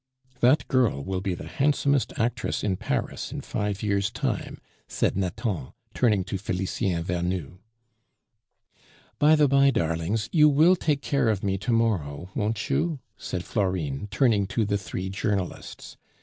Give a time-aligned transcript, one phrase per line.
[0.39, 5.73] "That girl will be the handsomest actress in Paris in five years' time," said Nathan,
[5.93, 7.59] turning to Felicien Vernou.
[9.19, 13.43] "By the by, darlings, you will take care of me to morrow, won't you?" said
[13.45, 15.97] Florine, turning to the three journalists.